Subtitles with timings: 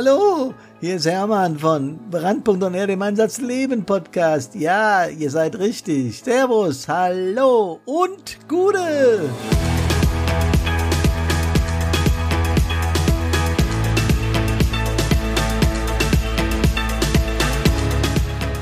[0.00, 4.54] Hallo, hier ist Hermann von Brandpunkt und Erde im Einsatz Leben Podcast.
[4.54, 6.22] Ja, ihr seid richtig.
[6.22, 9.28] Servus, hallo und Gute.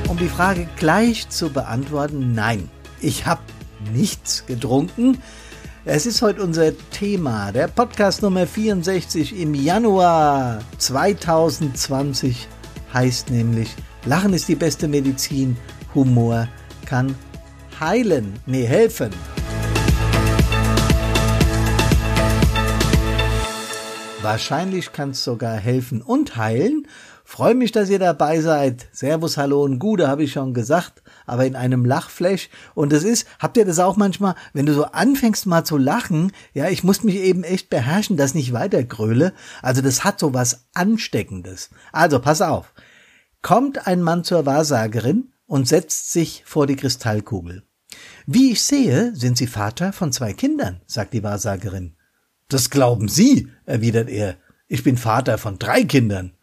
[0.08, 2.70] Um die Frage gleich zu beantworten, nein,
[3.02, 3.42] ich habe
[3.92, 5.18] nichts getrunken.
[5.88, 12.48] Es ist heute unser Thema, der Podcast Nummer 64 im Januar 2020
[12.92, 13.72] heißt nämlich
[14.04, 15.56] Lachen ist die beste Medizin,
[15.94, 16.48] Humor
[16.86, 17.14] kann
[17.78, 19.10] heilen, nee, helfen.
[24.22, 26.88] Wahrscheinlich kann es sogar helfen und heilen
[27.28, 28.86] Freue mich, dass ihr dabei seid.
[28.92, 32.48] Servus, hallo und Gude, habe ich schon gesagt, aber in einem Lachflash.
[32.76, 36.30] Und es ist, habt ihr das auch manchmal, wenn du so anfängst mal zu lachen,
[36.54, 39.32] ja, ich muss mich eben echt beherrschen, dass nicht weiter gröle.
[39.60, 41.70] Also das hat so was Ansteckendes.
[41.90, 42.72] Also pass auf.
[43.42, 47.64] Kommt ein Mann zur Wahrsagerin und setzt sich vor die Kristallkugel.
[48.26, 51.96] Wie ich sehe, sind Sie Vater von zwei Kindern, sagt die Wahrsagerin.
[52.48, 54.36] Das glauben Sie, erwidert er.
[54.68, 56.35] Ich bin Vater von drei Kindern.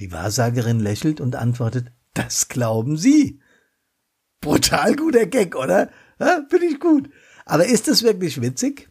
[0.00, 3.40] Die Wahrsagerin lächelt und antwortet, das glauben Sie.
[4.40, 5.90] Brutal guter Gag, oder?
[6.20, 7.10] Ja, Finde ich gut.
[7.44, 8.90] Aber ist das wirklich witzig?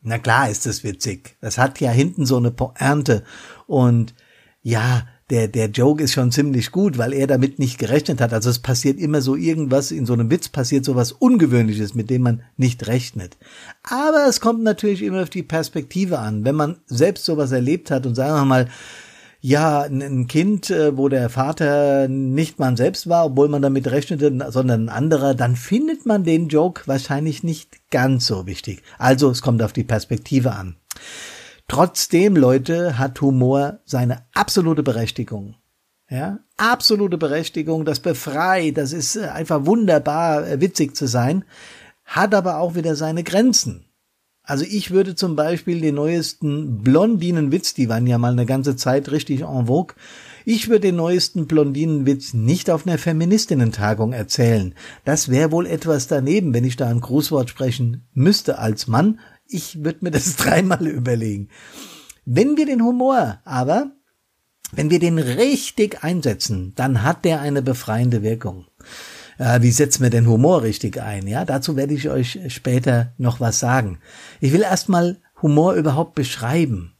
[0.00, 1.36] Na klar ist es witzig.
[1.40, 3.24] Das hat ja hinten so eine Pointe.
[3.66, 4.14] Und
[4.62, 8.32] ja, der, der Joke ist schon ziemlich gut, weil er damit nicht gerechnet hat.
[8.32, 12.08] Also es passiert immer so irgendwas, in so einem Witz passiert so was Ungewöhnliches, mit
[12.08, 13.36] dem man nicht rechnet.
[13.82, 16.44] Aber es kommt natürlich immer auf die Perspektive an.
[16.44, 18.68] Wenn man selbst sowas erlebt hat und sagen wir mal,
[19.40, 24.32] ja, ein Kind, äh, wo der Vater nicht man selbst war, obwohl man damit rechnete,
[24.50, 28.82] sondern ein anderer, dann findet man den Joke wahrscheinlich nicht ganz so wichtig.
[28.98, 30.76] Also es kommt auf die Perspektive an.
[31.68, 35.54] Trotzdem, Leute, hat Humor seine absolute Berechtigung.
[36.10, 41.44] Ja, absolute Berechtigung, das befreit, das ist äh, einfach wunderbar äh, witzig zu sein,
[42.06, 43.84] hat aber auch wieder seine Grenzen.
[44.48, 49.10] Also ich würde zum Beispiel den neuesten Blondinenwitz, die waren ja mal eine ganze Zeit
[49.10, 49.94] richtig en vogue,
[50.46, 54.74] ich würde den neuesten Blondinenwitz nicht auf einer Feministinnen-Tagung erzählen.
[55.04, 59.20] Das wäre wohl etwas daneben, wenn ich da ein Grußwort sprechen müsste als Mann.
[59.46, 61.50] Ich würde mir das dreimal überlegen.
[62.24, 63.92] Wenn wir den Humor aber,
[64.72, 68.64] wenn wir den richtig einsetzen, dann hat der eine befreiende Wirkung
[69.38, 71.26] äh, wie setzen wir den Humor richtig ein?
[71.26, 73.98] Ja, dazu werde ich euch später noch was sagen.
[74.40, 76.94] Ich will erstmal Humor überhaupt beschreiben.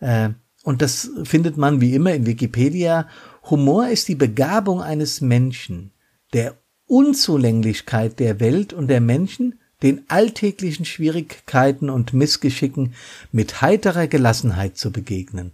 [0.00, 0.30] Äh,
[0.64, 3.08] und das findet man wie immer in Wikipedia.
[3.48, 5.92] Humor ist die Begabung eines Menschen,
[6.32, 6.54] der
[6.86, 12.94] Unzulänglichkeit der Welt und der Menschen, den alltäglichen Schwierigkeiten und Missgeschicken
[13.30, 15.52] mit heiterer Gelassenheit zu begegnen.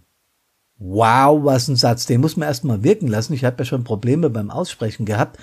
[0.77, 3.33] Wow, was ein Satz, den muss man erstmal wirken lassen.
[3.33, 5.39] Ich habe ja schon Probleme beim Aussprechen gehabt.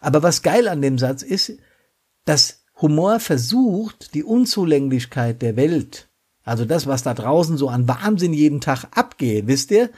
[0.00, 1.52] Aber was geil an dem Satz ist,
[2.24, 6.08] dass Humor versucht, die Unzulänglichkeit der Welt,
[6.44, 9.90] also das, was da draußen so an Wahnsinn jeden Tag abgeht, wisst ihr?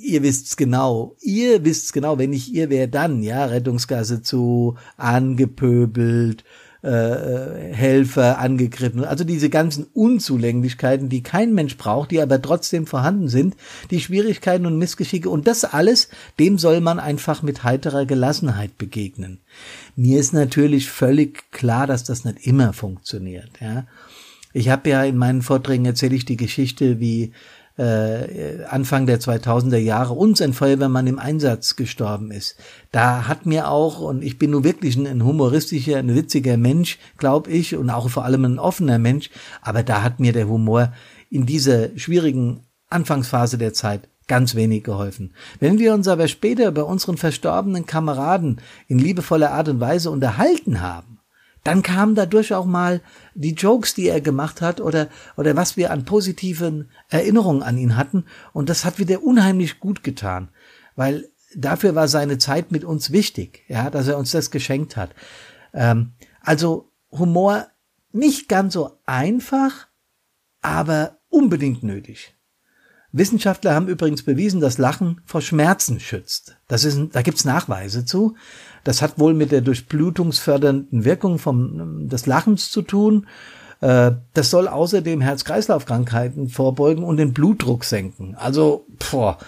[0.00, 1.16] Ihr wisst's genau.
[1.20, 2.18] Ihr wisst's genau.
[2.18, 6.44] Wenn ich ihr wäre, dann, ja, Rettungsgasse zu, angepöbelt,
[6.84, 9.04] Helfer angegriffen.
[9.04, 13.56] Also diese ganzen Unzulänglichkeiten, die kein Mensch braucht, die aber trotzdem vorhanden sind,
[13.90, 19.38] die Schwierigkeiten und Missgeschicke und das alles, dem soll man einfach mit heiterer Gelassenheit begegnen.
[19.96, 23.50] Mir ist natürlich völlig klar, dass das nicht immer funktioniert.
[23.60, 23.86] Ja.
[24.52, 27.32] Ich habe ja in meinen Vorträgen erzähle ich die Geschichte, wie
[27.76, 32.56] äh, Anfang der 2000er Jahre uns ein Feuerwehrmann im Einsatz gestorben ist.
[32.92, 36.98] Da hat mir auch, und ich bin nur wirklich ein, ein humoristischer, ein witziger Mensch,
[37.18, 39.30] glaube ich, und auch vor allem ein offener Mensch,
[39.62, 40.92] aber da hat mir der Humor
[41.30, 45.34] in dieser schwierigen Anfangsphase der Zeit ganz wenig geholfen.
[45.60, 50.80] Wenn wir uns aber später bei unseren verstorbenen Kameraden in liebevoller Art und Weise unterhalten
[50.80, 51.18] haben,
[51.64, 53.00] dann kamen dadurch auch mal
[53.34, 57.96] die Jokes, die er gemacht hat oder, oder was wir an positiven Erinnerungen an ihn
[57.96, 58.26] hatten.
[58.52, 60.50] Und das hat wieder unheimlich gut getan,
[60.94, 65.14] weil dafür war seine Zeit mit uns wichtig, ja, dass er uns das geschenkt hat.
[65.72, 67.66] Ähm, also Humor
[68.12, 69.88] nicht ganz so einfach,
[70.60, 72.33] aber unbedingt nötig.
[73.16, 76.56] Wissenschaftler haben übrigens bewiesen, dass Lachen vor Schmerzen schützt.
[76.66, 78.34] Das ist, da gibt's Nachweise zu.
[78.82, 83.28] Das hat wohl mit der durchblutungsfördernden Wirkung vom, des Lachens zu tun.
[83.80, 88.34] Äh, das soll außerdem Herz-Kreislauf-Krankheiten vorbeugen und den Blutdruck senken.
[88.34, 89.38] Also, boah,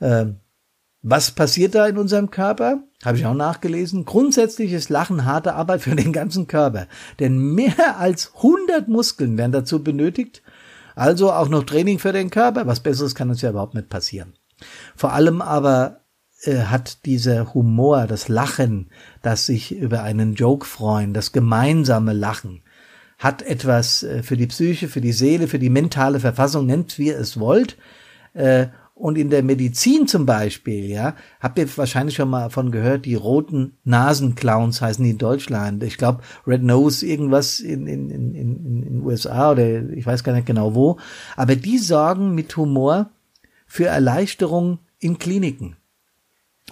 [0.00, 0.26] äh,
[1.00, 2.82] was passiert da in unserem Körper?
[3.02, 4.04] Habe ich auch nachgelesen.
[4.04, 6.88] Grundsätzlich ist Lachen harte Arbeit für den ganzen Körper.
[7.20, 10.42] Denn mehr als 100 Muskeln werden dazu benötigt,
[10.98, 12.66] also auch noch Training für den Körper.
[12.66, 14.34] Was Besseres kann uns ja überhaupt nicht passieren.
[14.96, 16.00] Vor allem aber
[16.42, 18.90] äh, hat dieser Humor, das Lachen,
[19.22, 22.62] das sich über einen Joke freuen, das gemeinsame Lachen,
[23.18, 27.08] hat etwas äh, für die Psyche, für die Seele, für die mentale Verfassung, nennt wie
[27.08, 27.76] ihr es wollt.
[28.34, 28.68] Äh,
[28.98, 33.14] und in der Medizin zum Beispiel, ja, habt ihr wahrscheinlich schon mal von gehört, die
[33.14, 35.82] roten Nasenclowns heißen die in Deutschland.
[35.84, 40.32] Ich glaube, Red Nose irgendwas in, in, in, in, in USA oder ich weiß gar
[40.32, 40.98] nicht genau wo.
[41.36, 43.10] Aber die sorgen mit Humor
[43.66, 45.77] für Erleichterung in Kliniken.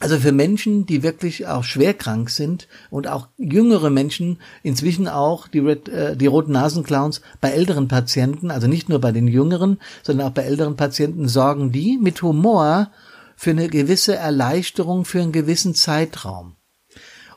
[0.00, 5.48] Also für Menschen, die wirklich auch schwer krank sind und auch jüngere Menschen, inzwischen auch
[5.48, 9.78] die, Red, äh, die roten Nasenclowns bei älteren Patienten, also nicht nur bei den jüngeren,
[10.02, 12.90] sondern auch bei älteren Patienten sorgen die mit Humor
[13.36, 16.56] für eine gewisse Erleichterung für einen gewissen Zeitraum.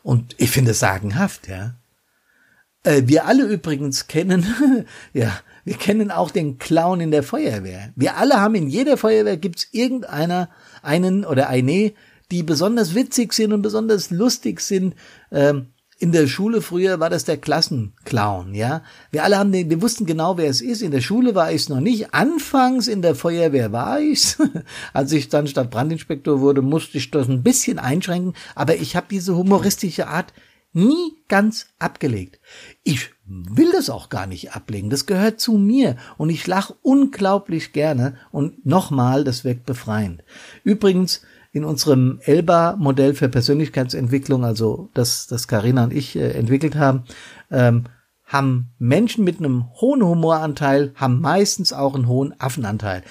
[0.04, 1.76] Und ich finde es sagenhaft, ja.
[2.84, 5.32] Äh, wir alle übrigens kennen, ja,
[5.64, 7.92] wir kennen auch den Clown in der Feuerwehr.
[7.96, 10.50] Wir alle haben in jeder Feuerwehr gibt's irgendeiner,
[10.82, 11.94] einen oder eine,
[12.32, 14.96] die besonders witzig sind und besonders lustig sind.
[15.32, 15.68] Ähm,
[16.02, 18.84] in der Schule früher war das der Klassenclown, ja.
[19.12, 20.82] Wir alle haben den, wir wussten genau, wer es ist.
[20.82, 22.14] In der Schule war ich es noch nicht.
[22.14, 24.38] Anfangs in der Feuerwehr war ich's.
[24.94, 28.34] Als ich dann Stadtbrandinspektor wurde, musste ich das ein bisschen einschränken.
[28.56, 30.34] Aber ich habe diese humoristische Art
[30.72, 32.40] nie ganz abgelegt.
[32.84, 34.90] Ich will das auch gar nicht ablegen.
[34.90, 40.24] Das gehört zu mir und ich lache unglaublich gerne und nochmal, das wirkt befreiend.
[40.64, 47.04] Übrigens, in unserem Elba-Modell für Persönlichkeitsentwicklung, also das, das Carina und ich äh, entwickelt haben,
[47.52, 47.86] ähm,
[48.24, 53.04] haben Menschen mit einem hohen Humoranteil, haben meistens auch einen hohen Affenanteil.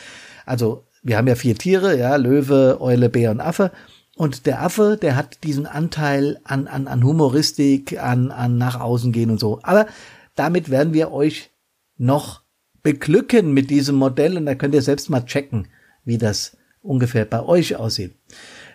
[0.47, 3.73] Also wir haben ja vier Tiere, ja, Löwe, Eule, Bär und Affe.
[4.17, 9.13] Und der Affe, der hat diesen Anteil an, an, an Humoristik, an, an nach außen
[9.13, 9.61] gehen und so.
[9.63, 9.87] Aber
[10.35, 11.51] damit werden wir euch
[11.97, 12.43] noch
[12.83, 15.69] beglücken mit diesem Modell und da könnt ihr selbst mal checken,
[16.05, 18.15] wie das ungefähr bei euch aussieht.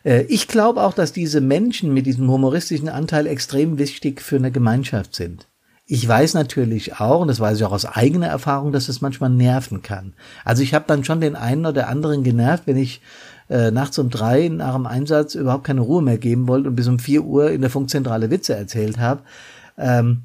[0.04, 4.52] Äh, ich glaube auch, dass diese Menschen mit diesem humoristischen Anteil extrem wichtig für eine
[4.52, 5.48] Gemeinschaft sind.
[5.86, 9.30] Ich weiß natürlich auch, und das weiß ich auch aus eigener Erfahrung, dass es manchmal
[9.30, 10.14] nerven kann.
[10.46, 13.02] Also ich habe dann schon den einen oder anderen genervt, wenn ich
[13.50, 16.88] äh, nachts um drei nach dem Einsatz überhaupt keine Ruhe mehr geben wollte und bis
[16.88, 19.24] um vier Uhr in der Funkzentrale Witze erzählt habe.
[19.78, 20.24] Ähm,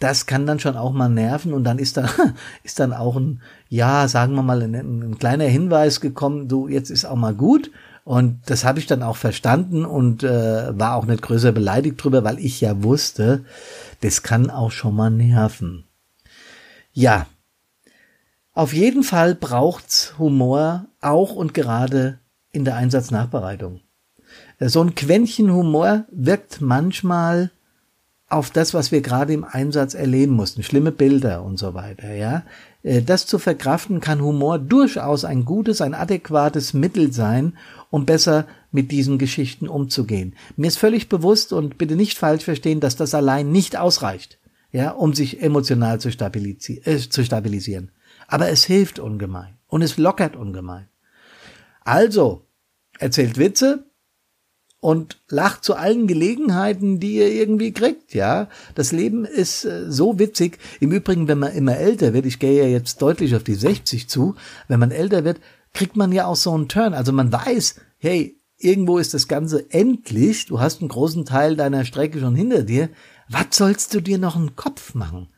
[0.00, 2.08] das kann dann schon auch mal nerven und dann ist da
[2.64, 6.90] ist dann auch ein ja sagen wir mal ein, ein kleiner Hinweis gekommen du jetzt
[6.90, 7.70] ist auch mal gut.
[8.02, 12.24] Und das habe ich dann auch verstanden und äh, war auch nicht größer beleidigt drüber
[12.24, 13.44] weil ich ja wusste
[14.00, 15.84] das kann auch schon mal nerven.
[16.92, 17.26] Ja.
[18.52, 22.18] Auf jeden Fall braucht's Humor auch und gerade
[22.50, 23.80] in der Einsatznachbereitung.
[24.58, 27.50] So ein Quäntchen Humor wirkt manchmal
[28.30, 32.44] auf das, was wir gerade im Einsatz erleben mussten, schlimme Bilder und so weiter, ja.
[32.82, 37.58] Äh, das zu verkraften kann Humor durchaus ein gutes, ein adäquates Mittel sein,
[37.90, 40.36] um besser mit diesen Geschichten umzugehen.
[40.56, 44.38] Mir ist völlig bewusst und bitte nicht falsch verstehen, dass das allein nicht ausreicht,
[44.70, 47.90] ja, um sich emotional zu, stabilisi äh, zu stabilisieren.
[48.28, 50.86] Aber es hilft ungemein und es lockert ungemein.
[51.80, 52.46] Also,
[53.00, 53.89] erzählt Witze,
[54.80, 58.48] und lacht zu allen Gelegenheiten, die ihr irgendwie kriegt, ja.
[58.74, 60.58] Das Leben ist äh, so witzig.
[60.80, 64.08] Im Übrigen, wenn man immer älter wird, ich gehe ja jetzt deutlich auf die 60
[64.08, 64.34] zu,
[64.68, 65.38] wenn man älter wird,
[65.74, 66.94] kriegt man ja auch so einen Turn.
[66.94, 71.84] Also man weiß, hey, irgendwo ist das Ganze endlich, du hast einen großen Teil deiner
[71.84, 72.88] Strecke schon hinter dir,
[73.28, 75.28] was sollst du dir noch einen Kopf machen?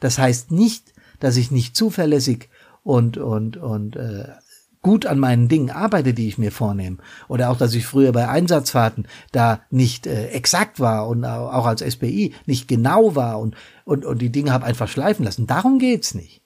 [0.00, 2.48] Das heißt nicht, dass ich nicht zuverlässig
[2.82, 4.28] und und und äh,
[4.82, 6.98] gut an meinen Dingen arbeite, die ich mir vornehme.
[7.28, 11.80] Oder auch, dass ich früher bei Einsatzfahrten da nicht äh, exakt war und auch als
[11.80, 15.46] SPI nicht genau war und, und, und die Dinge habe einfach schleifen lassen.
[15.46, 16.42] Darum geht's nicht.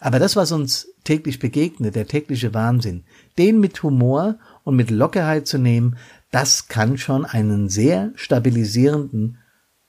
[0.00, 3.04] Aber das, was uns täglich begegnet, der tägliche Wahnsinn,
[3.36, 5.96] den mit Humor und mit Lockerheit zu nehmen,
[6.30, 9.38] das kann schon einen sehr stabilisierenden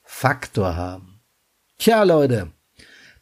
[0.01, 1.21] Faktor haben.
[1.77, 2.51] Tja, Leute,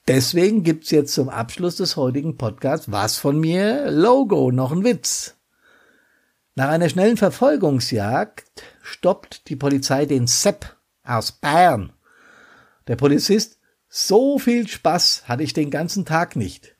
[0.07, 5.35] Deswegen gibt's jetzt zum Abschluss des heutigen Podcasts was von mir Logo, noch ein Witz.
[6.55, 11.91] Nach einer schnellen Verfolgungsjagd stoppt die Polizei den Sepp aus Bayern.
[12.87, 13.59] Der Polizist,
[13.89, 16.75] so viel Spaß hatte ich den ganzen Tag nicht.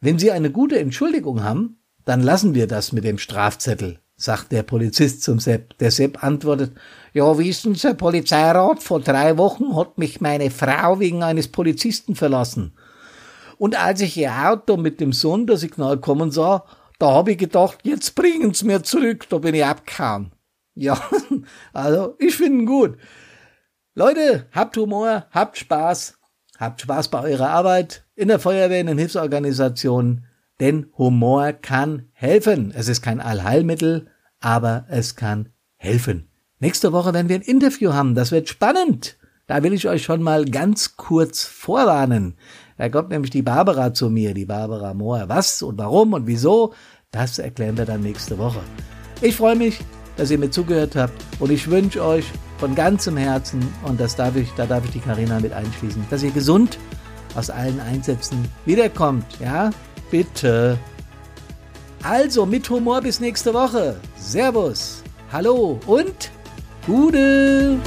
[0.00, 4.62] Wenn Sie eine gute Entschuldigung haben, dann lassen wir das mit dem Strafzettel, sagt der
[4.62, 5.78] Polizist zum Sepp.
[5.78, 6.72] Der Sepp antwortet,
[7.12, 12.72] ja, wissen Sie, Polizeirat, vor drei Wochen hat mich meine Frau wegen eines Polizisten verlassen.
[13.58, 16.64] Und als ich ihr Auto mit dem Sondersignal kommen sah,
[16.98, 20.32] da habe ich gedacht, jetzt bringen Sie mir zurück, da bin ich abgehauen.
[20.74, 20.98] Ja,
[21.72, 22.96] also ich finde gut.
[23.94, 26.16] Leute, habt Humor, habt Spaß,
[26.58, 30.26] habt Spaß bei eurer Arbeit in der Feuerwehr, in den Hilfsorganisationen,
[30.60, 32.72] denn Humor kann helfen.
[32.76, 34.08] Es ist kein Allheilmittel,
[34.40, 36.28] aber es kann helfen.
[36.58, 38.14] Nächste Woche werden wir ein Interview haben.
[38.14, 39.16] Das wird spannend.
[39.46, 42.34] Da will ich euch schon mal ganz kurz vorwarnen.
[42.76, 45.24] Da kommt nämlich die Barbara zu mir, die Barbara Mohr.
[45.26, 46.72] Was und warum und wieso,
[47.10, 48.60] das erklären wir dann nächste Woche.
[49.22, 49.80] Ich freue mich,
[50.16, 52.26] dass ihr mir zugehört habt und ich wünsche euch
[52.58, 56.22] von ganzem Herzen, und das darf ich, da darf ich die Karina mit einschließen, dass
[56.22, 56.78] ihr gesund
[57.34, 59.24] aus allen Einsätzen wiederkommt.
[59.40, 59.70] Ja,
[60.10, 60.78] bitte.
[62.02, 63.96] Also mit Humor bis nächste Woche.
[64.16, 65.02] Servus,
[65.32, 66.30] hallo und
[66.86, 67.78] Gude.